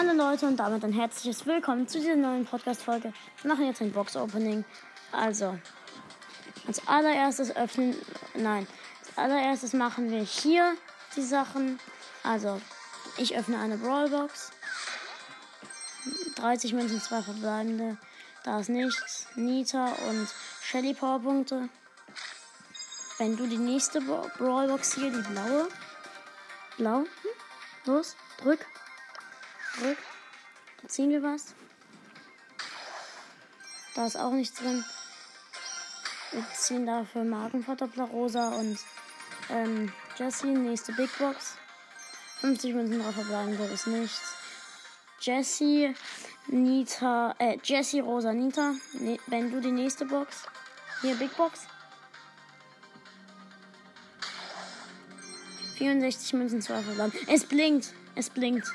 Hallo 0.00 0.14
Leute 0.14 0.46
und 0.46 0.56
damit 0.56 0.82
ein 0.82 0.94
herzliches 0.94 1.44
Willkommen 1.44 1.86
zu 1.86 1.98
dieser 1.98 2.16
neuen 2.16 2.46
Podcast-Folge. 2.46 3.12
Wir 3.42 3.50
machen 3.50 3.66
jetzt 3.66 3.82
ein 3.82 3.92
Box-Opening. 3.92 4.64
Also, 5.12 5.58
als 6.66 6.88
allererstes 6.88 7.54
öffnen, 7.54 7.94
nein, 8.32 8.66
als 9.08 9.18
allererstes 9.18 9.74
machen 9.74 10.10
wir 10.10 10.22
hier 10.22 10.74
die 11.16 11.22
Sachen. 11.22 11.78
Also, 12.22 12.62
ich 13.18 13.36
öffne 13.36 13.58
eine 13.58 13.76
Brawlbox. 13.76 14.52
30 16.36 16.72
Münzen, 16.72 16.98
zwei 17.02 17.20
verbleibende. 17.20 17.98
Da 18.42 18.60
ist 18.60 18.70
nichts. 18.70 19.26
Nita 19.34 19.84
und 20.08 20.28
Shelly 20.62 20.94
Powerpunkte. 20.94 21.68
Wenn 23.18 23.36
du 23.36 23.46
die 23.46 23.58
nächste 23.58 24.00
Brawlbox 24.00 24.94
hier, 24.94 25.10
die 25.10 25.28
blaue. 25.30 25.68
Blau. 26.78 27.00
Hm? 27.00 27.06
Los, 27.84 28.16
drück. 28.38 28.64
Drück. 29.78 29.98
Ziehen 30.86 31.10
wir 31.10 31.22
was. 31.22 31.54
Da 33.94 34.06
ist 34.06 34.16
auch 34.16 34.32
nichts 34.32 34.58
drin. 34.58 34.84
Wir 36.32 36.44
ziehen 36.54 36.86
dafür 36.86 37.24
Markenverdoppler 37.24 38.04
Rosa 38.04 38.50
und 38.50 38.78
ähm, 39.50 39.92
Jessie. 40.16 40.46
Nächste 40.46 40.92
Big 40.92 41.10
Box. 41.18 41.56
50 42.40 42.74
Münzen 42.74 43.02
drauf 43.02 43.14
verbleiben, 43.14 43.58
das 43.58 43.70
ist 43.70 43.86
nichts. 43.86 44.34
Jessie, 45.20 45.94
Nita, 46.46 47.34
äh, 47.38 47.58
Jessie, 47.62 48.00
Rosa, 48.00 48.32
Nita. 48.32 48.74
Ne, 48.94 49.18
wenn 49.26 49.50
du 49.50 49.60
die 49.60 49.72
nächste 49.72 50.06
Box. 50.06 50.46
Hier, 51.02 51.14
Big 51.16 51.36
Box. 51.36 51.66
64 55.76 56.32
Münzen, 56.34 56.62
2 56.62 56.82
verbleiben. 56.82 57.12
Es 57.26 57.44
blinkt. 57.44 57.92
Es 58.14 58.30
blinkt. 58.30 58.66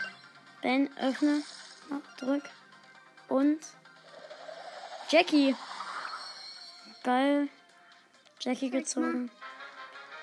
Ben, 0.65 0.89
öffne. 0.97 1.43
Drück. 2.17 2.41
Und. 3.27 3.59
Jackie. 5.09 5.55
Geil. 7.03 7.49
Jackie 8.39 8.71
gezogen. 8.71 9.29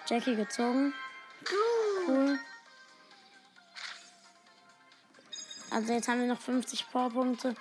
Jackie 0.09 0.35
gezogen. 0.35 0.95
Cool. 2.09 2.41
Also 5.71 5.93
jetzt 5.93 6.09
haben 6.09 6.21
wir 6.23 6.27
noch 6.27 6.41
50 6.41 6.91
Powerpunkte 6.91 7.55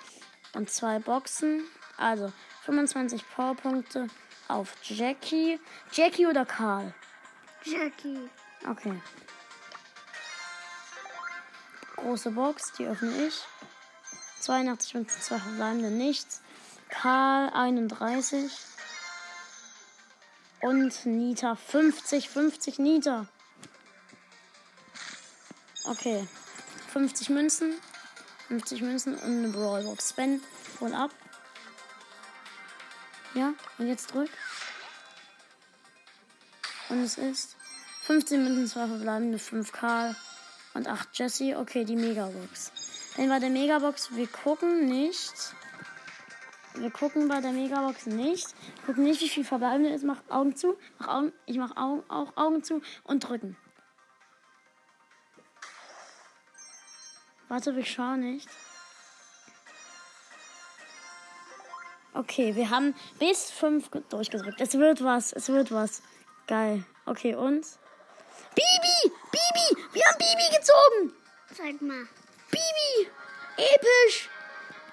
und 0.54 0.68
zwei 0.68 0.98
Boxen. 0.98 1.62
Also 1.98 2.32
25 2.62 3.22
Powerpunkte 3.30 4.08
auf 4.48 4.74
Jackie. 4.82 5.60
Jackie 5.92 6.26
oder 6.26 6.44
Karl? 6.44 6.92
Jackie. 7.64 8.28
Okay. 8.68 9.00
Große 12.02 12.32
Box, 12.32 12.72
die 12.78 12.86
öffne 12.86 13.12
ich. 13.26 13.44
82 14.40 14.96
und 14.96 15.10
zwei 15.10 15.38
verbleibende 15.38 15.90
nichts. 15.90 16.40
Karl 16.88 17.48
31. 17.50 18.52
Und 20.60 21.06
Nita 21.06 21.54
50, 21.54 22.28
50 22.28 22.78
Nita. 22.80 23.28
Okay. 25.84 26.26
50 26.92 27.30
Münzen. 27.30 27.74
50 28.48 28.82
Münzen 28.82 29.14
und 29.14 29.38
eine 29.38 29.48
Brawlbox. 29.48 30.08
Sven, 30.08 30.42
hol 30.80 30.92
ab. 30.94 31.12
Ja, 33.34 33.54
und 33.78 33.86
jetzt 33.86 34.12
drück. 34.12 34.30
Und 36.88 37.04
es 37.04 37.16
ist 37.16 37.56
15 38.02 38.42
Münzen, 38.42 38.66
2 38.66 38.88
verbleibende, 38.88 39.38
5 39.38 39.70
Karl 39.70 40.16
und 40.74 40.88
8 40.88 41.18
Jesse. 41.18 41.58
Okay, 41.58 41.84
die 41.84 41.96
Megabox. 41.96 42.72
Dann 43.16 43.28
war 43.28 43.40
der 43.40 43.50
Megabox, 43.50 44.14
wir 44.14 44.26
gucken 44.26 44.86
nicht. 44.86 45.54
Wir 46.74 46.90
gucken 46.90 47.28
bei 47.28 47.40
der 47.40 47.52
Megabox 47.52 48.06
nicht. 48.06 48.54
Gucken 48.86 49.04
nicht, 49.04 49.20
wie 49.20 49.28
viel 49.28 49.44
verbleibende 49.44 49.90
ist. 49.90 50.04
Mach 50.04 50.22
Augen 50.30 50.56
zu. 50.56 50.78
Mach 50.98 51.08
Augen, 51.08 51.32
ich 51.46 51.58
mach 51.58 51.76
Augen, 51.76 52.02
auch 52.08 52.36
Augen 52.36 52.62
zu 52.62 52.80
und 53.04 53.20
drücken. 53.28 53.56
Warte, 57.48 57.76
wir 57.76 57.84
schauen 57.84 58.20
nicht. 58.20 58.48
Okay, 62.14 62.54
wir 62.56 62.70
haben 62.70 62.94
bis 63.18 63.50
5 63.50 63.90
durchgedrückt. 64.08 64.60
Es 64.60 64.74
wird 64.74 65.02
was, 65.04 65.32
es 65.32 65.48
wird 65.48 65.72
was. 65.72 66.02
Geil. 66.46 66.84
Okay, 67.04 67.34
und? 67.34 67.66
Wir 69.92 70.02
haben 70.06 70.16
Bibi 70.18 70.56
gezogen! 70.56 71.12
Zeig 71.54 71.82
mal. 71.82 72.08
Bibi! 72.50 73.10
Episch! 73.58 74.30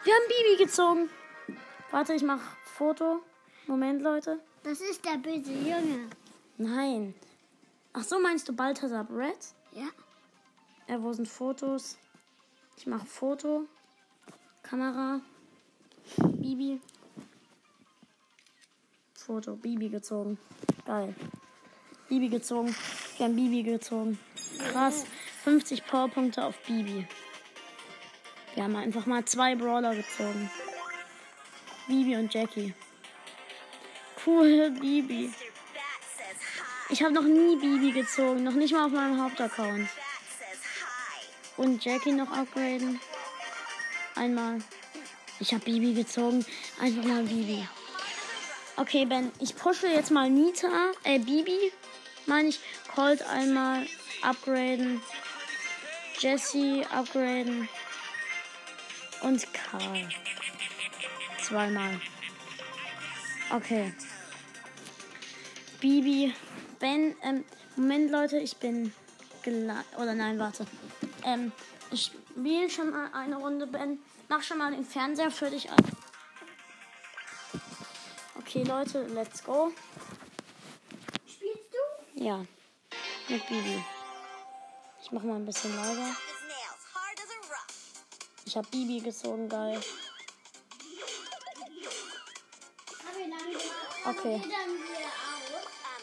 Wir 0.03 0.13
haben 0.13 0.23
Bibi 0.27 0.63
gezogen. 0.65 1.09
Warte, 1.91 2.13
ich 2.13 2.23
mach 2.23 2.41
Foto. 2.65 3.21
Moment, 3.65 4.01
Leute. 4.01 4.39
Das 4.63 4.81
ist 4.81 5.05
der 5.05 5.17
böse 5.17 5.53
Junge. 5.53 6.09
Nein. 6.57 7.15
Ach 7.93 8.03
so, 8.03 8.19
meinst 8.19 8.49
du 8.49 8.53
Balthasar 8.53 9.07
Red? 9.09 9.37
Ja. 9.71 9.87
Ja, 10.89 11.01
wo 11.01 11.13
sind 11.13 11.29
Fotos? 11.29 11.97
Ich 12.75 12.85
mache 12.85 13.05
Foto. 13.05 13.67
Kamera. 14.63 15.21
Bibi. 16.17 16.81
Foto. 19.13 19.55
Bibi 19.55 19.87
gezogen. 19.87 20.37
Geil. 20.85 21.15
Bibi 22.09 22.27
gezogen. 22.27 22.75
Wir 23.17 23.27
haben 23.27 23.35
Bibi 23.35 23.63
gezogen. 23.63 24.19
Krass. 24.59 25.05
50 25.43 25.85
Powerpunkte 25.85 26.43
auf 26.43 26.57
Bibi. 26.67 27.07
Wir 28.55 28.63
haben 28.63 28.75
einfach 28.75 29.05
mal 29.05 29.23
zwei 29.25 29.55
Brawler 29.55 29.95
gezogen. 29.95 30.49
Bibi 31.87 32.15
und 32.17 32.33
Jackie. 32.33 32.73
Cool, 34.25 34.71
Bibi. 34.71 35.31
Ich 36.89 37.01
habe 37.01 37.13
noch 37.13 37.23
nie 37.23 37.55
Bibi 37.55 37.91
gezogen. 37.91 38.43
Noch 38.43 38.53
nicht 38.53 38.73
mal 38.73 38.85
auf 38.85 38.91
meinem 38.91 39.21
Hauptaccount. 39.21 39.87
Und 41.57 41.83
Jackie 41.83 42.11
noch 42.11 42.31
upgraden. 42.31 42.99
Einmal. 44.15 44.59
Ich 45.39 45.53
habe 45.53 45.63
Bibi 45.63 45.93
gezogen. 45.93 46.45
Einfach 46.79 47.03
mal 47.03 47.23
Bibi. 47.23 47.67
Okay, 48.75 49.05
Ben, 49.05 49.31
ich 49.39 49.55
pushe 49.55 49.87
jetzt 49.87 50.09
mal 50.09 50.29
Nita, 50.29 50.67
äh, 51.03 51.19
Bibi, 51.19 51.73
meine 52.27 52.47
ich. 52.47 52.59
Colt 52.95 53.21
einmal 53.23 53.85
upgraden. 54.21 55.01
Jesse 56.19 56.85
upgraden. 56.91 57.69
Und 59.21 59.45
Karl. 59.53 60.09
Zweimal. 61.41 61.99
Okay. 63.51 63.93
Bibi. 65.81 66.33
Ben, 66.79 67.15
ähm, 67.23 67.43
Moment, 67.75 68.11
Leute, 68.11 68.37
ich 68.37 68.57
bin 68.57 68.93
gleich. 69.43 69.85
Oder 69.97 70.13
nein, 70.13 70.39
warte. 70.39 70.65
Ähm, 71.23 71.51
ich 71.91 72.11
spiele 72.31 72.69
schon 72.69 72.91
mal 72.91 73.09
eine 73.13 73.37
Runde, 73.37 73.67
Ben. 73.67 73.99
Mach 74.27 74.43
schon 74.43 74.59
mal 74.59 74.71
den 74.71 74.85
Fernseher 74.85 75.31
für 75.31 75.49
dich 75.49 75.69
an. 75.69 75.77
Okay, 78.37 78.63
Leute, 78.63 79.07
let's 79.07 79.43
go. 79.43 79.71
Spielst 81.27 81.73
du? 81.73 82.23
Ja. 82.23 82.45
Mit 83.27 83.47
Bibi. 83.47 83.83
Ich 85.09 85.13
mach 85.13 85.23
mal 85.23 85.37
ein 85.37 85.45
bisschen 85.45 85.75
lauter. 85.75 86.15
Ich 88.45 88.55
hab 88.55 88.69
Bibi 88.69 88.99
gezogen, 88.99 89.49
geil. 89.49 89.81
Okay. 94.05 94.39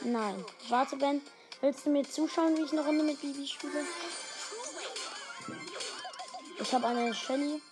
Nein. 0.01 0.45
Warte, 0.69 0.97
Ben. 0.97 1.23
Willst 1.61 1.87
du 1.87 1.91
mir 1.91 2.03
zuschauen, 2.03 2.57
wie 2.57 2.63
ich 2.63 2.73
eine 2.73 2.85
Runde 2.85 3.05
mit 3.05 3.21
Bibi 3.21 3.47
spiele? 3.47 3.87
Ich 6.59 6.75
habe 6.75 6.89
eine 6.89 7.15
Shelly. 7.15 7.63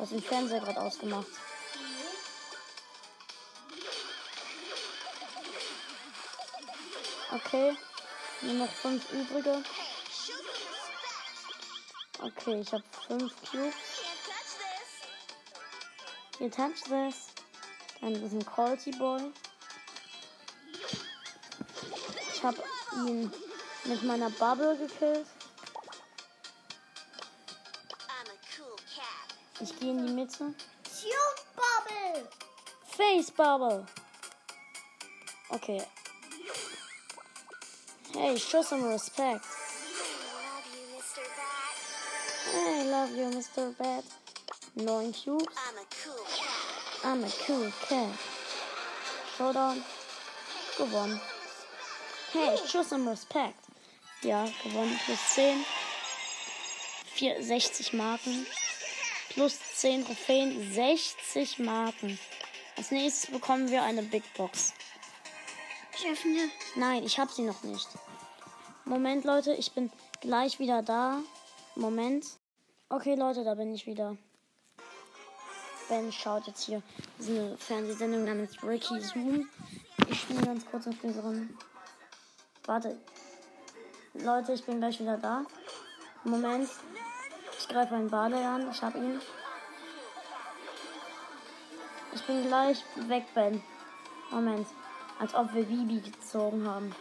Hast 0.00 0.10
den 0.10 0.20
Fernseher 0.20 0.58
gerade 0.58 0.80
ausgemacht. 0.80 1.28
Okay. 7.30 7.76
Nur 8.42 8.54
noch 8.54 8.72
fünf 8.72 9.12
übrige. 9.12 9.62
Okay, 12.22 12.60
ich 12.60 12.72
habe 12.72 12.84
fünf 13.06 13.34
Cubes. 13.50 13.74
You 16.38 16.48
touch 16.48 16.82
this. 16.84 17.28
Dann 18.00 18.14
ist 18.14 18.32
ein 18.32 18.46
Quality 18.46 18.92
Boy. 18.92 19.32
Ich 22.32 22.42
habe 22.42 22.62
ihn 23.06 23.30
mit 23.84 24.02
meiner 24.02 24.30
Bubble 24.30 24.76
gekillt. 24.78 25.26
Ich 29.60 29.78
gehe 29.78 29.90
in 29.90 30.06
die 30.06 30.12
Mitte. 30.14 30.54
Cute 30.84 31.44
Bubble. 31.54 32.28
Face 32.96 33.30
Bubble. 33.30 33.86
Okay. 35.50 35.82
Hey, 38.22 38.36
show 38.36 38.60
some 38.60 38.84
respect. 38.84 39.46
I 42.54 42.84
love 42.84 43.16
you, 43.16 43.30
Mr. 43.30 43.74
Bad. 43.78 44.04
Neun 44.76 45.10
Cubes. 45.10 45.46
I'm 45.56 45.78
a 45.78 45.86
cool 46.04 46.24
cat. 46.36 47.02
I'm 47.02 47.24
a 47.24 47.30
cool 47.46 47.72
cat. 47.88 48.18
Showdown. 49.38 49.82
Gewonnen. 50.76 51.18
Hey, 52.34 52.58
Schuss 52.68 52.92
im 52.92 53.08
Respekt. 53.08 53.58
Ja, 54.20 54.46
gewonnen. 54.64 55.00
Plus 55.06 55.18
10. 55.34 55.64
4, 57.14 57.42
60 57.42 57.94
Marken. 57.94 58.46
Plus 59.30 59.58
10 59.76 60.04
Trophäen. 60.04 60.74
60 60.74 61.58
Marken. 61.60 62.18
Als 62.76 62.90
nächstes 62.90 63.30
bekommen 63.30 63.70
wir 63.70 63.82
eine 63.82 64.02
Big 64.02 64.24
Box. 64.34 64.74
Ich 65.98 66.06
öffne. 66.06 66.50
Nein, 66.76 67.02
ich 67.04 67.18
habe 67.18 67.32
sie 67.32 67.42
noch 67.42 67.62
nicht. 67.62 67.88
Moment, 68.90 69.24
Leute, 69.24 69.52
ich 69.52 69.70
bin 69.70 69.88
gleich 70.20 70.58
wieder 70.58 70.82
da. 70.82 71.20
Moment. 71.76 72.26
Okay, 72.88 73.14
Leute, 73.14 73.44
da 73.44 73.54
bin 73.54 73.72
ich 73.72 73.86
wieder. 73.86 74.16
Ben 75.88 76.10
schaut 76.10 76.48
jetzt 76.48 76.64
hier 76.64 76.82
diese 77.16 77.56
Fernsehsendung 77.56 78.24
namens 78.24 78.60
Ricky 78.64 79.00
Zoom. 79.00 79.48
Ich 80.08 80.22
spiele 80.22 80.44
ganz 80.44 80.66
kurz 80.68 80.88
auf 80.88 81.04
unseren. 81.04 81.56
Warte. 82.64 82.98
Leute, 84.14 84.54
ich 84.54 84.64
bin 84.64 84.78
gleich 84.80 84.98
wieder 84.98 85.18
da. 85.18 85.44
Moment. 86.24 86.68
Ich 87.60 87.68
greife 87.68 87.94
einen 87.94 88.10
Barley 88.10 88.42
an. 88.42 88.72
Ich 88.72 88.82
habe 88.82 88.98
ihn. 88.98 89.20
Ich 92.12 92.26
bin 92.26 92.44
gleich 92.48 92.82
weg, 93.06 93.24
Ben. 93.36 93.62
Moment. 94.32 94.66
Als 95.20 95.32
ob 95.36 95.54
wir 95.54 95.62
Bibi 95.62 96.00
gezogen 96.00 96.66
haben. 96.66 96.92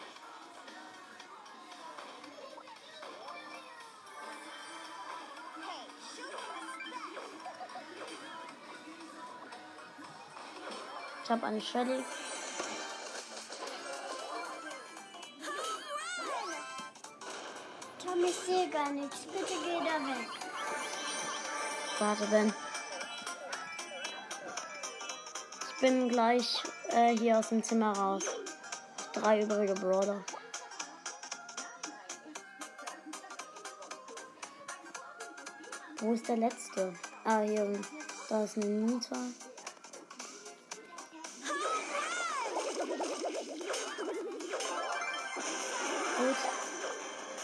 Ich 11.30 11.32
habe 11.32 11.46
eine 11.46 11.62
Shelly. 11.62 12.04
Tom, 18.04 18.24
ich 18.24 18.36
sehe 18.36 18.68
gar 18.72 18.90
nichts. 18.90 19.28
Bitte 19.28 19.54
geh 19.64 19.78
da 19.78 20.08
weg. 20.08 20.28
Warte, 22.00 22.26
Ben. 22.32 22.52
Ich 25.68 25.82
bin 25.82 26.10
gleich 26.10 26.64
äh, 26.88 27.16
hier 27.16 27.38
aus 27.38 27.50
dem 27.50 27.62
Zimmer 27.62 27.96
raus. 27.96 28.24
Drei 29.14 29.44
übrige 29.44 29.76
Brawler. 29.76 30.26
Wo 36.00 36.14
ist 36.14 36.28
der 36.28 36.38
letzte? 36.38 36.96
Ah, 37.24 37.42
hier. 37.42 37.80
Da 38.30 38.46
ist 38.46 38.58
eine 38.58 38.66
Nita. 38.66 39.16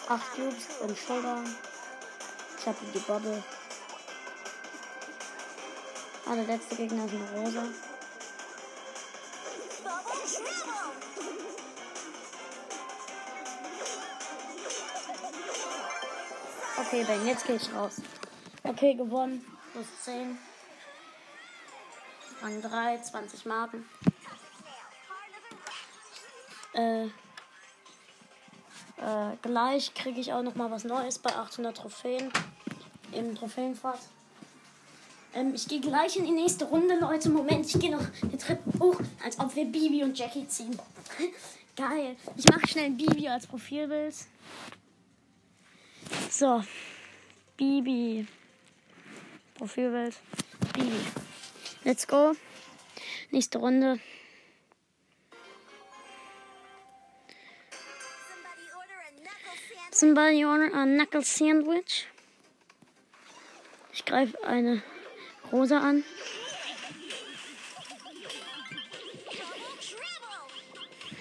8 0.07 0.35
Cubes 0.35 0.67
im 0.81 0.95
Shoulder. 0.95 1.43
Ich 2.59 2.67
hab 2.67 2.75
die 2.93 2.99
Bubble. 2.99 3.43
Alle 6.27 6.41
ah, 6.41 6.45
letzte 6.45 6.75
Gegner 6.75 7.07
sind 7.07 7.23
rosa. 7.35 7.63
Okay, 16.77 17.03
Ben, 17.03 17.25
jetzt 17.25 17.45
geh 17.45 17.55
ich 17.55 17.73
raus. 17.73 18.01
Okay, 18.63 18.93
gewonnen. 18.93 19.45
Plus 19.71 19.87
10. 20.03 20.37
Rang 22.41 22.61
3, 22.61 22.97
20 23.01 23.45
Marken. 23.45 23.89
Äh 26.73 27.07
äh, 28.97 29.35
gleich 29.41 29.93
kriege 29.93 30.19
ich 30.19 30.33
auch 30.33 30.43
noch 30.43 30.55
mal 30.55 30.71
was 30.71 30.83
Neues 30.83 31.19
bei 31.19 31.35
800 31.35 31.77
Trophäen 31.77 32.31
im 33.11 33.35
Trophäenfahrt. 33.35 33.99
Ähm, 35.33 35.53
ich 35.53 35.67
gehe 35.67 35.81
gleich 35.81 36.15
in 36.15 36.25
die 36.25 36.31
nächste 36.31 36.65
Runde, 36.65 36.97
Leute. 36.99 37.29
Moment, 37.29 37.65
ich 37.65 37.79
gehe 37.79 37.91
noch 37.91 38.05
die 38.21 38.37
Treppe 38.37 38.79
hoch, 38.79 38.99
als 39.23 39.39
ob 39.39 39.55
wir 39.55 39.65
Bibi 39.65 40.03
und 40.03 40.17
Jackie 40.17 40.47
ziehen. 40.47 40.77
Geil. 41.75 42.15
Ich 42.37 42.45
mache 42.45 42.67
schnell 42.67 42.91
Bibi 42.91 43.27
als 43.27 43.45
Profilbild. 43.45 44.15
So. 46.29 46.63
Bibi. 47.57 48.25
Profilbild. 49.55 50.15
Bibi. 50.73 50.99
Let's 51.83 52.07
go. 52.07 52.33
Nächste 53.31 53.57
Runde. 53.57 53.99
Somebody 59.95 60.43
order 60.43 60.69
a 60.73 60.85
knuckle 60.85 61.23
sandwich. 61.23 62.05
Ich 63.93 64.03
greife 64.03 64.37
eine 64.43 64.83
Rosa 65.53 65.79
an. 65.79 66.03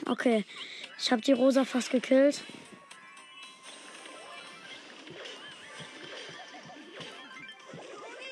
Okay. 0.07 0.45
Ich 0.99 1.13
habe 1.13 1.23
die 1.23 1.31
Rosa 1.31 1.65
fast 1.65 1.93
gekillt. 1.93 2.43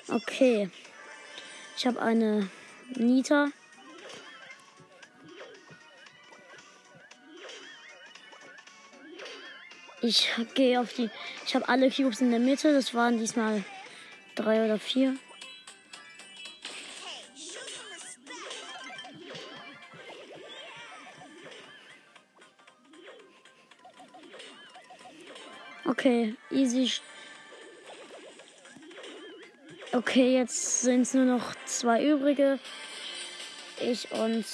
Okay. 0.09 0.71
Ich 1.77 1.87
habe 1.87 2.03
eine 2.03 2.51
Nita. 2.97 3.53
Ich 10.05 10.29
gehe 10.55 10.81
auf 10.81 10.93
die. 10.95 11.09
Ich 11.47 11.55
habe 11.55 11.69
alle 11.69 11.89
Cubes 11.89 12.21
in 12.21 12.31
der 12.33 12.41
Mitte. 12.41 12.73
Das 12.73 12.93
waren 12.93 13.19
diesmal 13.19 13.63
drei 14.35 14.65
oder 14.65 14.79
vier. 14.79 15.17
Okay, 25.85 26.35
easy. 26.51 26.91
Okay, 29.93 30.35
jetzt 30.39 30.81
sind 30.81 31.03
es 31.03 31.15
nur 31.15 31.27
noch 31.27 31.55
zwei 31.67 32.05
übrige. 32.05 32.59
Ich 33.79 34.11
und 34.11 34.45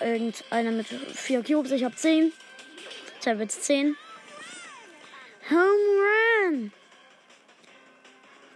irgendeiner 0.00 0.72
mit 0.72 0.88
vier 0.88 1.44
Cubes. 1.44 1.70
Ich 1.70 1.84
habe 1.84 1.94
zehn. 1.94 2.32
Ich 3.20 3.28
habe 3.28 3.42
jetzt 3.42 3.62
zehn. 3.62 3.96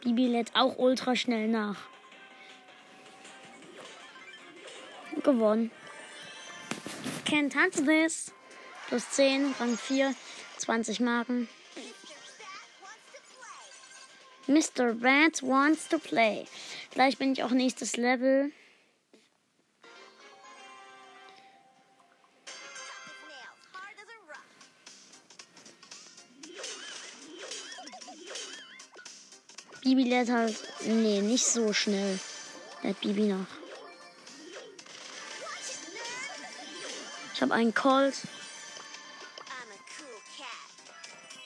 Bibi 0.04 0.26
lädt 0.26 0.54
auch 0.54 0.76
ultra 0.76 1.16
schnell 1.16 1.48
nach. 1.48 1.78
Gewonnen. 5.22 5.70
Can't 7.24 7.50
touch 7.50 7.84
this. 7.86 8.30
Plus 8.88 9.10
10, 9.12 9.54
Rang 9.58 9.78
4, 9.78 10.14
20 10.58 11.00
Marken. 11.00 11.48
Mr. 14.46 15.02
Rat 15.02 15.42
wants 15.42 15.88
to 15.88 15.98
play. 15.98 16.44
Gleich 16.90 17.16
bin 17.16 17.32
ich 17.32 17.42
auch 17.42 17.50
nächstes 17.50 17.96
Level. 17.96 18.52
Bibi 29.84 30.04
lädt 30.04 30.30
halt. 30.30 30.56
Nee, 30.80 31.20
nicht 31.20 31.44
so 31.44 31.74
schnell. 31.74 32.18
Lädt 32.82 33.00
Bibi 33.00 33.24
nach. 33.24 33.46
Ich 37.34 37.42
habe 37.42 37.52
einen 37.52 37.74
Colt. 37.74 38.14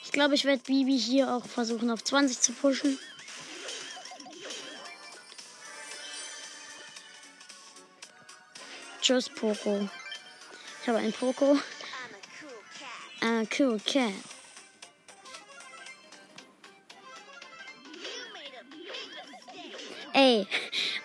Ich 0.05 0.13
glaube, 0.13 0.35
ich 0.35 0.45
werde 0.45 0.63
Bibi 0.63 0.97
hier 0.97 1.33
auch 1.33 1.45
versuchen 1.45 1.91
auf 1.91 2.01
20 2.01 2.39
zu 2.39 2.53
pushen. 2.53 2.97
Tschüss, 9.01 9.27
Poco. 9.27 9.89
Ich 10.81 10.87
habe 10.87 10.99
einen 10.99 11.13
Poco. 11.13 11.59
I'm 13.21 13.43
a 13.43 13.47
cool 13.57 13.79
cat. 13.85 14.28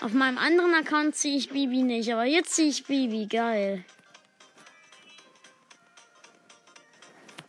Auf 0.04 0.12
meinem 0.12 0.36
anderen 0.36 0.74
Account 0.74 1.16
ziehe 1.16 1.38
ich 1.38 1.48
Bibi 1.48 1.82
nicht, 1.82 2.12
aber 2.12 2.26
jetzt 2.26 2.56
ziehe 2.56 2.68
ich 2.68 2.84
Bibi. 2.84 3.24
Geil. 3.24 3.86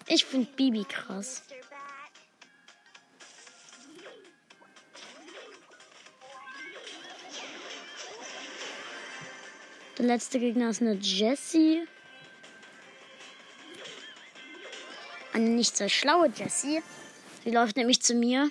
Ich 0.08 0.24
finde 0.24 0.50
Bibi 0.54 0.86
krass. 0.86 1.44
Der 9.98 10.06
letzte 10.06 10.40
Gegner 10.40 10.70
ist 10.70 10.80
eine 10.80 10.94
Jessie. 10.94 11.86
Eine 15.34 15.50
nicht 15.50 15.76
sehr 15.76 15.90
schlaue 15.90 16.32
Jessie. 16.34 16.82
Die 17.44 17.52
läuft 17.52 17.76
nämlich 17.76 18.02
zu 18.02 18.14
mir. 18.14 18.50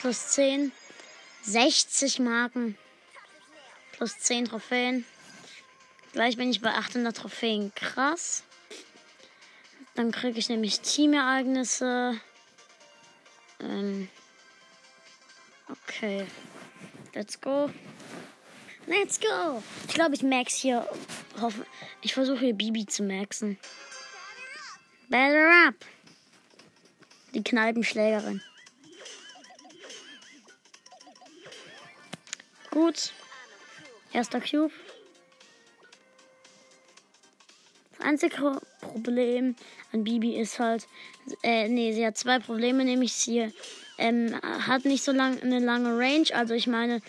Plus 0.00 0.30
10. 0.30 0.72
60 1.44 2.18
Marken. 2.18 2.76
Plus 4.02 4.18
10 4.18 4.46
Trophäen. 4.46 5.04
Gleich 6.12 6.36
bin 6.36 6.50
ich 6.50 6.60
bei 6.60 6.74
800 6.74 7.16
Trophäen. 7.16 7.72
Krass. 7.76 8.42
Dann 9.94 10.10
kriege 10.10 10.40
ich 10.40 10.48
nämlich 10.48 10.80
Teamereignisse. 10.80 12.20
Ähm. 13.60 14.08
Okay. 15.68 16.26
Let's 17.14 17.40
go. 17.40 17.70
Let's 18.88 19.20
go. 19.20 19.62
Ich 19.86 19.94
glaube, 19.94 20.16
ich 20.16 20.24
max 20.24 20.56
hier. 20.56 20.84
Ich 22.00 22.12
versuche 22.12 22.40
hier 22.40 22.54
Bibi 22.54 22.84
zu 22.86 23.04
maxen. 23.04 23.56
Better 25.10 25.68
up. 25.68 25.76
Die 27.34 27.44
Kneipenschlägerin. 27.44 28.42
Gut. 32.72 33.12
Erster 34.12 34.40
Cube. 34.40 34.72
Das 37.98 38.06
einzige 38.06 38.60
Problem 38.80 39.54
an 39.92 40.04
Bibi 40.04 40.36
ist 40.36 40.58
halt, 40.58 40.86
äh, 41.42 41.68
nee, 41.68 41.92
sie 41.92 42.04
hat 42.04 42.18
zwei 42.18 42.38
Probleme, 42.38 42.84
nämlich 42.84 43.12
sie 43.12 43.52
ähm, 43.98 44.34
hat 44.42 44.84
nicht 44.84 45.04
so 45.04 45.12
lang, 45.12 45.40
eine 45.40 45.60
lange 45.60 45.96
Range, 45.96 46.26
also 46.34 46.54
ich 46.54 46.66
meine 46.66 47.00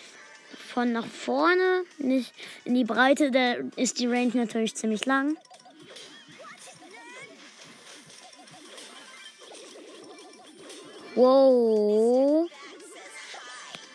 von 0.74 0.92
nach 0.92 1.06
vorne, 1.06 1.84
nicht 1.98 2.32
in 2.64 2.74
die 2.74 2.84
Breite, 2.84 3.30
da 3.30 3.54
ist 3.76 3.98
die 4.00 4.06
Range 4.06 4.32
natürlich 4.34 4.74
ziemlich 4.74 5.04
lang. 5.06 5.36
Whoa. 11.14 12.48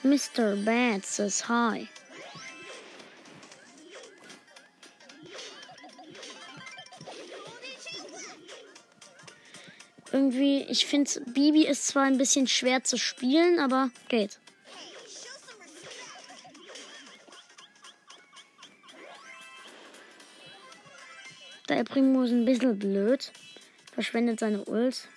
Mr. 0.04 0.56
Bad 0.64 1.06
says 1.06 1.50
hi. 1.50 1.90
Irgendwie, 10.12 10.64
ich 10.64 10.86
finde, 10.86 11.12
Bibi 11.28 11.66
ist 11.68 11.88
zwar 11.88 12.04
ein 12.04 12.18
bisschen 12.18 12.48
schwer 12.48 12.84
zu 12.84 12.98
spielen, 12.98 13.60
aber 13.60 13.92
geht. 14.08 14.40
Der 21.70 21.84
Primo 21.84 22.24
ist 22.24 22.32
ein 22.32 22.46
bisschen 22.46 22.80
blöd. 22.80 23.32
Verschwendet 23.94 24.40
seine 24.40 24.66
Ult. 24.66 25.08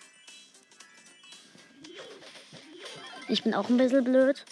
Ich 3.28 3.42
bin 3.42 3.54
auch 3.54 3.70
ein 3.70 3.78
bisschen 3.78 4.04
blöd. 4.04 4.44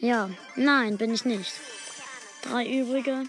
Ja, 0.00 0.30
nein, 0.54 0.96
bin 0.96 1.12
ich 1.12 1.24
nicht. 1.24 1.52
Drei 2.42 2.64
übrige. 2.64 3.24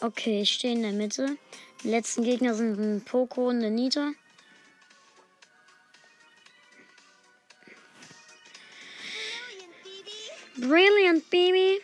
Okay, 0.00 0.42
ich 0.42 0.52
stehe 0.52 0.74
in 0.74 0.82
der 0.82 0.92
Mitte. 0.92 1.36
Die 1.82 1.88
letzten 1.88 2.22
Gegner 2.22 2.54
sind 2.54 2.78
ein 2.78 3.04
Poco 3.04 3.48
und 3.48 3.56
eine 3.56 3.70
Nita. 3.70 4.12
Brilliant, 10.56 11.28
Baby. 11.30 11.80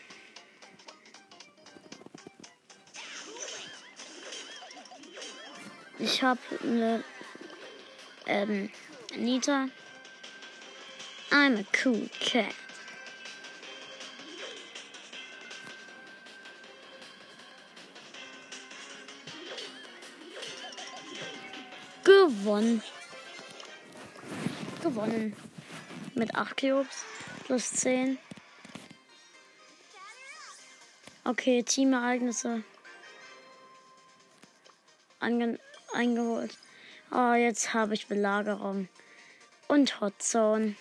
Ich 5.99 6.23
habe 6.23 6.40
eine 6.62 7.02
ähm, 8.26 8.71
Nita. 9.16 9.68
I'm 11.30 11.59
a 11.59 11.64
cool 11.83 12.09
cat. 12.21 12.54
Gewonnen. 22.44 22.82
Gewonnen. 24.82 25.34
Mit 26.14 26.34
8 26.34 26.60
Cubes. 26.60 27.06
Plus 27.46 27.72
10. 27.72 28.18
Okay, 31.24 31.62
Teamereignisse. 31.62 32.62
Ange 35.20 35.58
eingeholt. 35.94 36.58
Oh, 37.10 37.32
jetzt 37.32 37.72
habe 37.72 37.94
ich 37.94 38.08
Belagerung. 38.08 38.90
Und 39.66 40.02
Hotzone. 40.02 40.76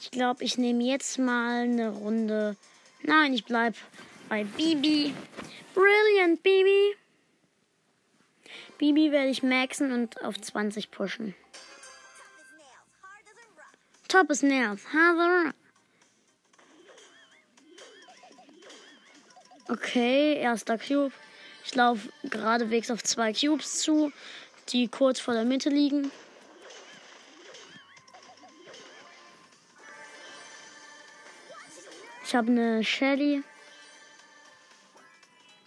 Ich 0.00 0.10
glaube, 0.10 0.42
ich 0.42 0.58
nehme 0.58 0.82
jetzt 0.82 1.16
mal 1.20 1.62
eine 1.62 1.90
Runde. 1.90 2.56
Nein, 3.04 3.34
ich 3.34 3.44
bleib 3.44 3.76
bei 4.28 4.42
Bibi. 4.42 5.14
Brilliant, 5.74 6.42
Bibi. 6.42 6.96
Bibi 8.82 9.12
werde 9.12 9.30
ich 9.30 9.44
maxen 9.44 9.92
und 9.92 10.24
auf 10.24 10.40
20 10.40 10.90
pushen. 10.90 11.36
Top 14.08 14.28
is 14.28 14.42
nails. 14.42 14.82
Hard 14.92 15.54
Okay, 19.68 20.34
erster 20.34 20.78
Cube. 20.78 21.12
Ich 21.64 21.76
laufe 21.76 22.08
geradewegs 22.24 22.90
auf 22.90 23.04
zwei 23.04 23.32
Cubes 23.32 23.78
zu, 23.78 24.12
die 24.70 24.88
kurz 24.88 25.20
vor 25.20 25.34
der 25.34 25.44
Mitte 25.44 25.68
liegen. 25.68 26.10
Ich 32.24 32.34
habe 32.34 32.50
eine 32.50 32.82
Shelly. 32.82 33.44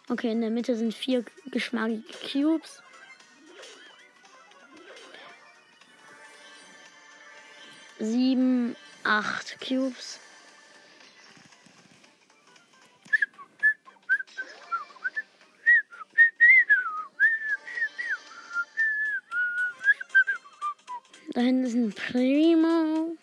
Okay, 0.09 0.31
in 0.31 0.41
der 0.41 0.49
Mitte 0.49 0.75
sind 0.75 0.93
vier 0.93 1.23
geschmackige 1.45 2.03
Cubes. 2.29 2.81
Sieben, 8.05 8.75
acht 9.03 9.57
Cubes. 9.59 10.19
Da 21.33 21.41
hinten 21.41 21.65
ist 21.65 21.73
ein 21.73 21.93
Primo. 21.93 23.17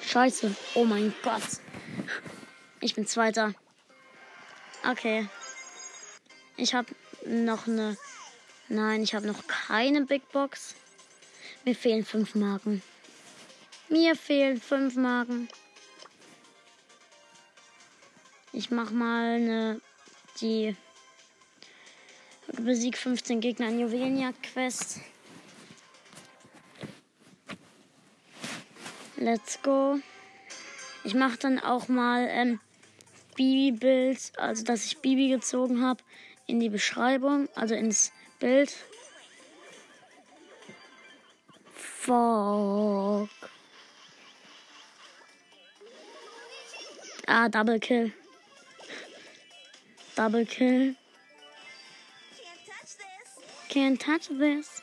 Scheiße. 0.00 0.56
Oh 0.74 0.86
mein 0.86 1.14
Gott. 1.22 1.42
Ich 2.80 2.94
bin 2.94 3.06
Zweiter. 3.06 3.54
Okay. 4.88 5.28
Ich 6.56 6.74
habe 6.74 6.88
noch 7.26 7.66
eine. 7.66 7.96
Nein, 8.68 9.02
ich 9.02 9.14
habe 9.14 9.26
noch 9.26 9.46
keine 9.46 10.04
Big 10.04 10.30
Box. 10.30 10.74
Mir 11.64 11.74
fehlen 11.74 12.04
fünf 12.04 12.34
Marken. 12.34 12.82
Mir 13.88 14.14
fehlen 14.14 14.60
fünf 14.60 14.94
Marken. 14.94 15.48
Ich 18.52 18.70
mach 18.70 18.90
mal 18.90 19.36
eine. 19.36 19.80
Die. 20.40 20.76
Besieg 22.52 22.96
15 22.96 23.40
Gegner 23.40 23.68
in 23.68 23.80
Juwelenjagd-Quest. 23.80 25.00
Let's 29.16 29.60
go. 29.62 29.98
Ich 31.04 31.14
mache 31.14 31.36
dann 31.38 31.58
auch 31.58 31.88
mal 31.88 32.26
ähm, 32.30 32.60
Bibi-Bild, 33.38 34.32
also 34.36 34.64
dass 34.64 34.84
ich 34.84 34.98
Bibi 34.98 35.28
gezogen 35.28 35.80
habe, 35.80 36.02
in 36.48 36.58
die 36.58 36.68
Beschreibung, 36.68 37.48
also 37.54 37.76
ins 37.76 38.10
Bild. 38.40 38.74
Fuck. 41.72 43.28
Ah, 47.28 47.48
Double 47.48 47.78
Kill. 47.78 48.12
Double 50.16 50.44
Kill. 50.44 50.96
Can't 53.68 54.00
touch 54.00 54.28
this. 54.36 54.82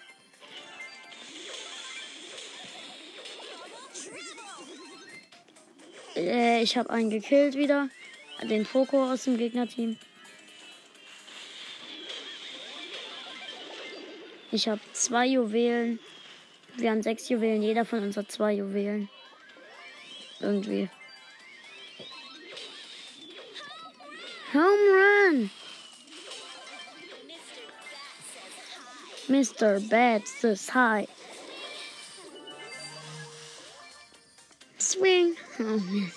Äh, 6.15 6.61
ich 6.61 6.77
habe 6.77 6.89
einen 6.91 7.09
gekillt 7.09 7.55
wieder. 7.55 7.89
Den 8.43 8.65
Poco 8.65 9.11
aus 9.11 9.23
dem 9.23 9.37
Gegnerteam. 9.37 9.97
Ich 14.51 14.67
habe 14.67 14.81
zwei 14.93 15.25
Juwelen. 15.27 15.99
Wir 16.77 16.91
haben 16.91 17.01
sechs 17.01 17.29
Juwelen. 17.29 17.61
Jeder 17.61 17.85
von 17.85 18.03
uns 18.03 18.17
hat 18.17 18.31
zwei 18.31 18.53
Juwelen. 18.53 19.09
Irgendwie. 20.39 20.89
Home 24.53 24.63
Run! 24.63 25.49
Mr. 29.27 29.79
Bad 29.89 30.27
says 30.27 30.69
hi. 30.69 31.07
Swing. 34.77 35.35
Oh, 35.59 35.63
man. 35.63 36.11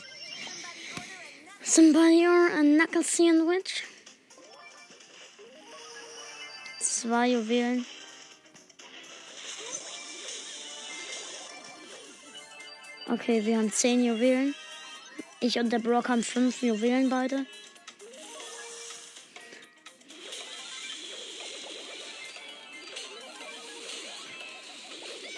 Somebody 1.78 2.26
or 2.26 2.48
a 2.58 2.62
knuckle 2.64 3.04
sandwich? 3.04 3.84
Zwei 6.80 7.28
Juwelen. 7.28 7.86
Okay, 13.08 13.46
wir 13.46 13.58
haben 13.58 13.70
zehn 13.70 14.02
Juwelen. 14.02 14.56
Ich 15.38 15.60
und 15.60 15.70
der 15.72 15.78
Brock 15.78 16.08
haben 16.08 16.24
fünf 16.24 16.62
Juwelen 16.62 17.10
beide. 17.10 17.46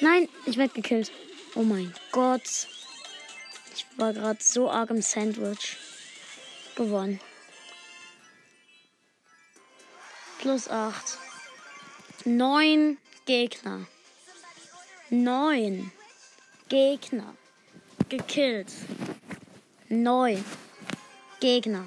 Nein, 0.01 0.27
ich 0.47 0.57
werde 0.57 0.73
gekillt. 0.73 1.13
Oh 1.55 1.65
mein 1.65 1.93
Gott. 2.13 2.67
Ich 3.75 3.85
war 3.99 4.15
gerade 4.15 4.43
so 4.43 4.71
arg 4.71 4.89
im 4.89 5.03
Sandwich. 5.03 5.77
Gewonnen. 6.81 7.21
Plus 10.39 10.67
8. 10.67 11.19
Neun 12.25 12.97
Gegner. 13.27 13.87
Neun 15.11 15.93
Gegner. 16.69 17.37
Gekillt. 18.09 18.73
Neun 19.91 20.43
Gegner. 21.39 21.87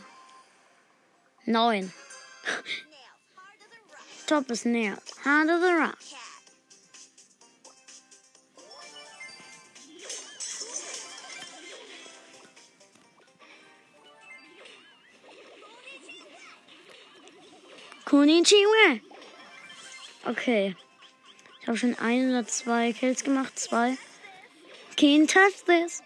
Neun. 1.48 1.92
Top 4.28 4.52
is 4.52 4.64
nailed. 4.64 5.02
Hand 5.24 5.50
of 5.50 5.62
the 5.62 5.74
rock. 5.74 5.98
Konnichiwa. 18.14 19.00
Okay. 20.26 20.76
Ich 21.60 21.68
habe 21.68 21.80
schon 21.80 21.98
ein 21.98 22.30
oder 22.30 22.46
zwei 22.46 22.94
Kills 22.94 23.24
gemacht. 23.24 23.58
Zwei. 23.58 23.98
Can't 24.96 25.34
touch 25.34 25.66
this. 25.66 26.04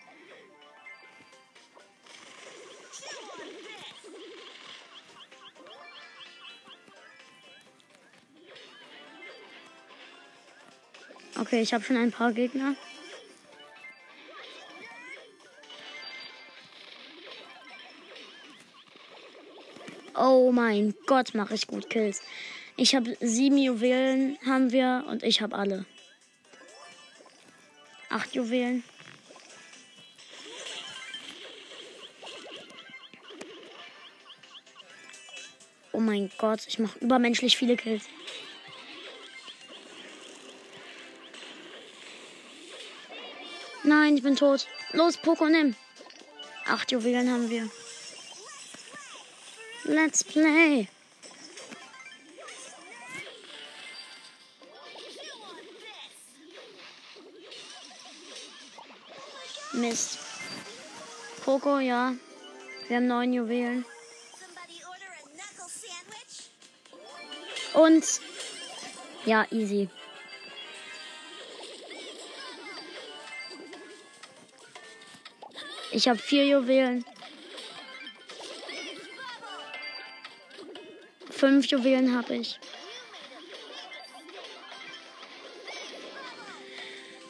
Okay, 11.38 11.62
ich 11.62 11.74
habe 11.74 11.84
schon 11.84 11.98
ein 11.98 12.14
paar 12.14 12.32
Gegner. 12.32 12.78
Oh 20.20 20.52
mein 20.52 20.96
Gott, 21.06 21.36
mache 21.36 21.54
ich 21.54 21.68
gut 21.68 21.92
Kills. 21.92 22.24
Ich 22.76 22.96
habe 22.96 23.16
sieben 23.22 23.58
Juwelen, 23.58 24.38
haben 24.46 24.72
wir, 24.72 25.06
und 25.08 25.22
ich 25.22 25.42
habe 25.42 25.56
alle. 25.56 25.86
Acht 28.10 28.34
Juwelen. 28.34 28.84
Oh 35.92 36.00
mein 36.00 36.32
Gott, 36.40 36.62
ich 36.68 36.80
mache 36.80 36.98
übermenschlich 37.00 37.56
viele 37.56 37.76
Kills. 37.76 38.06
Nein, 43.84 44.18
ich 44.18 44.24
bin 44.24 44.36
tot. 44.36 44.68
Los, 44.94 45.18
Poco, 45.18 45.48
nimm. 45.48 45.76
Acht 46.66 46.92
Juwelen 46.92 47.32
haben 47.32 47.50
wir. 47.50 47.70
Let's 49.88 50.22
play. 50.22 50.90
Mist. 59.72 60.20
Poco, 61.46 61.80
ja. 61.80 62.16
Wir 62.90 62.98
haben 62.98 63.08
neun 63.08 63.32
Juwelen. 63.32 63.86
Und 67.74 68.04
ja, 69.26 69.46
easy. 69.52 69.90
Ich 75.92 76.10
habe 76.10 76.20
vier 76.20 76.46
Juwelen. 76.46 77.06
Fünf 81.38 81.68
Juwelen 81.68 82.18
habe 82.18 82.36
ich. 82.36 82.60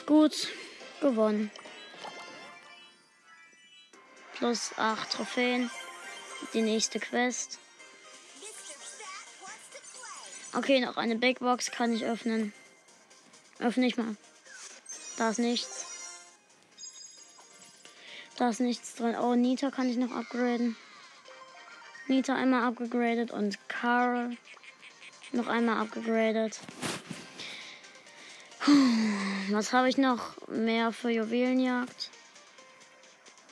Gut, 0.05 0.47
gewonnen. 1.01 1.51
Plus 4.35 4.71
acht 4.77 5.11
Trophäen. 5.11 5.69
Die 6.53 6.61
nächste 6.61 7.01
Quest. 7.01 7.59
Okay, 10.53 10.79
noch 10.79 10.95
eine 10.95 11.17
Big 11.17 11.39
Box 11.39 11.71
kann 11.71 11.93
ich 11.93 12.05
öffnen. 12.05 12.53
Öffne 13.59 13.87
ich 13.87 13.97
mal. 13.97 14.15
Da 15.17 15.31
ist 15.31 15.39
nichts. 15.39 15.85
Da 18.37 18.47
ist 18.49 18.61
nichts 18.61 18.95
drin. 18.95 19.17
Oh, 19.17 19.35
Nita 19.35 19.69
kann 19.69 19.89
ich 19.89 19.97
noch 19.97 20.11
upgraden. 20.11 20.77
Nita 22.07 22.35
einmal 22.35 22.63
abgegradet 22.63 23.31
und 23.31 23.57
Carl 23.67 24.37
noch 25.33 25.47
einmal 25.47 25.81
abgegradet. 25.81 26.59
Was 29.49 29.73
habe 29.73 29.89
ich 29.89 29.97
noch 29.97 30.35
mehr 30.47 30.91
für 30.91 31.09
Juwelenjagd? 31.09 32.09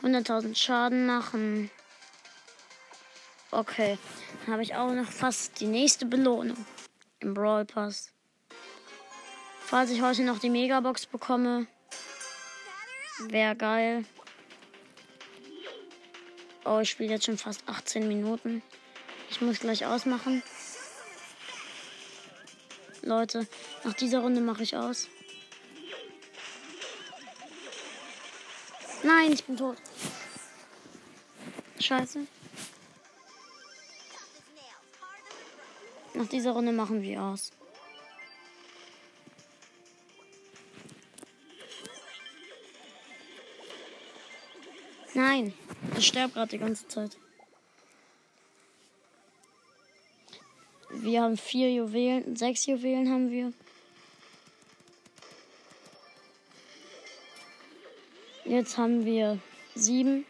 100.000 0.04 0.56
Schaden 0.56 1.06
machen. 1.06 1.70
Okay, 3.52 3.98
dann 4.46 4.54
habe 4.54 4.64
ich 4.64 4.76
auch 4.76 4.92
noch 4.92 5.10
fast 5.10 5.60
die 5.60 5.68
nächste 5.68 6.06
Belohnung 6.06 6.66
im 7.20 7.34
Brawl 7.34 7.66
Pass. 7.66 8.12
Falls 9.62 9.90
ich 9.92 10.02
heute 10.02 10.24
noch 10.24 10.40
die 10.40 10.50
Megabox 10.50 11.08
bekomme, 11.08 11.68
wäre 13.28 13.56
geil. 13.56 14.06
Oh, 16.66 16.80
ich 16.80 16.90
spiele 16.90 17.12
jetzt 17.14 17.26
schon 17.26 17.38
fast 17.38 17.62
18 17.68 18.08
Minuten. 18.08 18.64
Ich 19.30 19.40
muss 19.40 19.60
gleich 19.60 19.86
ausmachen. 19.86 20.42
Leute, 23.04 23.46
nach 23.84 23.94
dieser 23.94 24.20
Runde 24.20 24.42
mache 24.42 24.64
ich 24.64 24.76
aus. 24.76 25.08
Nein, 29.04 29.32
ich 29.32 29.44
bin 29.44 29.58
tot. 29.58 29.78
Scheiße. 31.80 32.26
Nach 36.16 36.28
dieser 36.28 36.52
Runde 36.52 36.72
machen 36.72 37.04
wir 37.04 37.22
aus. 37.22 37.52
Nein, 45.16 45.54
ich 45.98 46.08
sterbe 46.08 46.34
gerade 46.34 46.52
die 46.52 46.58
ganze 46.58 46.86
Zeit. 46.90 47.16
Wir 50.90 51.22
haben 51.22 51.38
vier 51.38 51.72
Juwelen, 51.72 52.36
sechs 52.36 52.66
Juwelen 52.66 53.10
haben 53.10 53.32
wir. 53.32 53.54
Jetzt 58.44 58.78
haben 58.78 59.06
wir 59.06 59.40
sieben. 59.74 60.26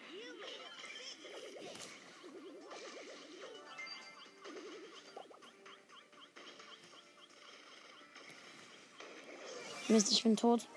Mist, 9.88 10.12
ich 10.12 10.22
bin 10.22 10.38
tot. 10.38 10.68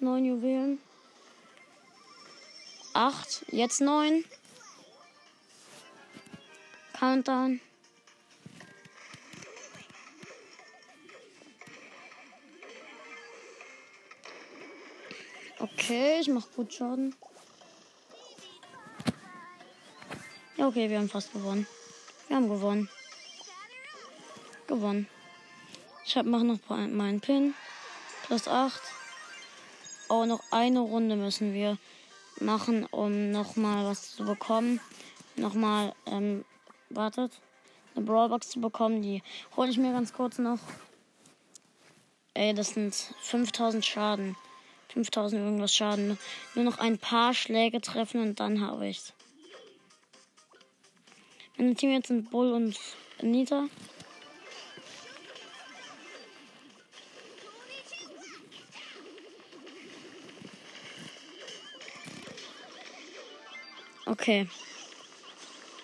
Neun 0.00 0.26
Juwelen. 0.26 0.80
Acht, 2.96 3.44
jetzt 3.52 3.82
neun. 3.82 4.24
Countdown. 6.94 7.60
Okay, 15.58 16.20
ich 16.22 16.28
mach 16.28 16.50
gut 16.52 16.72
Schaden. 16.72 17.14
Ja, 20.56 20.66
okay, 20.66 20.88
wir 20.88 20.96
haben 20.98 21.10
fast 21.10 21.34
gewonnen. 21.34 21.66
Wir 22.28 22.36
haben 22.36 22.48
gewonnen. 22.48 22.88
Gewonnen. 24.68 25.06
Ich 26.06 26.16
hab, 26.16 26.24
mach 26.24 26.42
noch 26.42 26.60
meinen 26.70 27.20
Pin. 27.20 27.52
Plus 28.22 28.48
8. 28.48 28.80
Oh, 30.08 30.24
noch 30.24 30.40
eine 30.50 30.80
Runde 30.80 31.16
müssen 31.16 31.52
wir 31.52 31.76
machen, 32.40 32.86
um 32.86 33.30
nochmal 33.30 33.84
was 33.84 34.14
zu 34.14 34.24
bekommen. 34.24 34.80
Nochmal, 35.36 35.94
ähm, 36.06 36.44
wartet. 36.90 37.32
Eine 37.94 38.04
Brawlbox 38.04 38.50
zu 38.50 38.60
bekommen. 38.60 39.02
Die 39.02 39.22
hole 39.56 39.70
ich 39.70 39.78
mir 39.78 39.92
ganz 39.92 40.12
kurz 40.12 40.38
noch. 40.38 40.58
Ey, 42.34 42.52
das 42.54 42.70
sind 42.70 42.94
5000 42.94 43.84
Schaden. 43.84 44.36
5000 44.88 45.42
irgendwas 45.42 45.74
Schaden. 45.74 46.18
Nur 46.54 46.64
noch 46.64 46.78
ein 46.78 46.98
paar 46.98 47.34
Schläge 47.34 47.80
treffen 47.80 48.20
und 48.20 48.40
dann 48.40 48.60
habe 48.60 48.88
ich's. 48.88 49.12
Meine 51.56 51.74
Team 51.74 51.90
jetzt 51.90 52.08
sind 52.08 52.30
Bull 52.30 52.52
und 52.52 52.78
Nita. 53.22 53.66
Okay. 64.06 64.48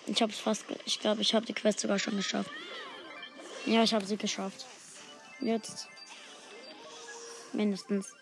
Ich 0.07 0.21
habe 0.21 0.31
es 0.31 0.39
fast. 0.39 0.65
Ich 0.85 0.99
glaube, 0.99 1.21
ich 1.21 1.33
habe 1.33 1.45
die 1.45 1.53
Quest 1.53 1.81
sogar 1.81 1.99
schon 1.99 2.15
geschafft. 2.15 2.49
Ja, 3.65 3.83
ich 3.83 3.93
habe 3.93 4.05
sie 4.05 4.17
geschafft. 4.17 4.65
Jetzt. 5.39 5.87
Mindestens. 7.51 8.13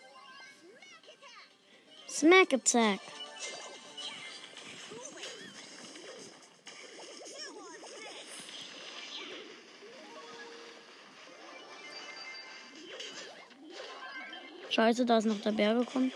Smack 2.08 2.52
Attack. 2.52 3.00
Scheiße, 14.70 15.04
da 15.04 15.18
ist 15.18 15.26
noch 15.26 15.40
der 15.40 15.52
Bär 15.52 15.74
gekommen. 15.74 16.12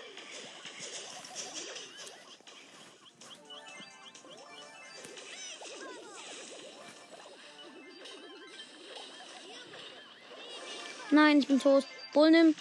Nein, 11.27 11.41
ich 11.41 11.49
bin 11.49 11.59
tot. 11.59 11.85
Bull 12.12 12.31
nimm. 12.31 12.55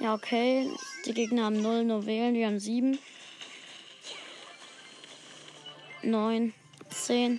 Ja, 0.00 0.12
okay. 0.12 0.68
Die 1.06 1.14
Gegner 1.14 1.44
haben 1.44 1.62
0 1.62 1.84
nur 1.84 2.04
wählen. 2.04 2.34
Wir 2.34 2.48
haben 2.48 2.58
7. 2.58 2.98
9. 6.02 6.52
10. 6.90 7.38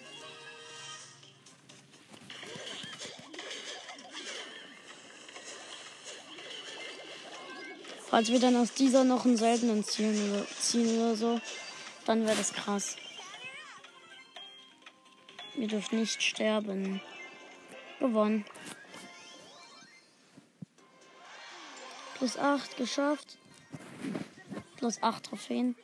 Falls 8.08 8.32
wir 8.32 8.40
dann 8.40 8.56
aus 8.56 8.74
dieser 8.74 9.04
noch 9.04 9.26
einen 9.26 9.36
seltenen 9.36 9.84
ziehen 9.84 10.32
oder, 10.32 10.48
ziehen 10.48 10.98
oder 10.98 11.18
so, 11.18 11.42
dann 12.06 12.26
wäre 12.26 12.38
das 12.38 12.54
krass. 12.54 12.96
Wir 15.56 15.68
dürfen 15.68 16.00
nicht 16.00 16.24
sterben. 16.24 17.02
Gewonnen. 18.00 18.46
Plus 22.24 22.38
8 22.38 22.78
geschafft. 22.78 23.38
Plus 24.78 25.04
8 25.04 25.26
Trophäen. 25.26 25.76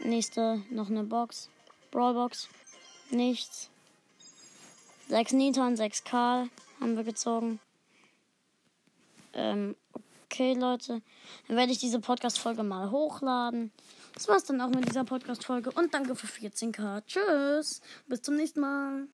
Nächste 0.00 0.64
noch 0.70 0.90
eine 0.90 1.04
Box. 1.04 1.48
Brawlbox. 1.92 2.48
Nichts. 3.10 3.70
6 5.10 5.34
Nita 5.34 5.64
und 5.64 5.76
6 5.76 6.02
Karl 6.02 6.50
haben 6.80 6.96
wir 6.96 7.04
gezogen. 7.04 7.60
Ähm, 9.32 9.76
okay, 10.24 10.54
Leute. 10.54 11.00
Dann 11.46 11.56
werde 11.56 11.70
ich 11.70 11.78
diese 11.78 12.00
Podcast-Folge 12.00 12.64
mal 12.64 12.90
hochladen. 12.90 13.70
Das 14.14 14.26
war's 14.26 14.42
dann 14.42 14.60
auch 14.60 14.70
mit 14.70 14.88
dieser 14.88 15.04
Podcast-Folge. 15.04 15.70
Und 15.70 15.94
danke 15.94 16.16
für 16.16 16.26
14k. 16.26 17.06
Tschüss. 17.06 17.80
Bis 18.08 18.22
zum 18.22 18.34
nächsten 18.34 18.58
Mal. 18.58 19.06